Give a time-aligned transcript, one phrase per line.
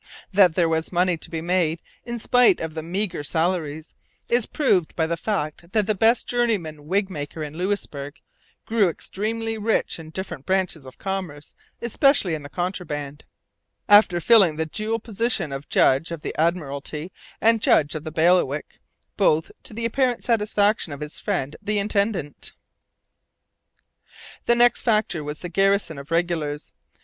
[0.31, 3.93] That there was money to be made, in spite of the meagre salaries,
[4.29, 8.19] is proved by the fact that the best journeyman wig maker in Louisbourg
[8.65, 11.53] 'grew extremely rich in different branches of commerce,
[11.83, 13.25] especially in the contraband,'
[13.87, 18.79] after filling the dual position of judge of the admiralty and judge of the bailiwick,
[19.17, 22.53] both to the apparent satisfaction of his friend the intendant.
[24.47, 26.73] The next factor was the garrison of regulars.